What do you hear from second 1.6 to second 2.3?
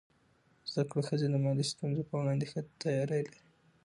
ستونزو پر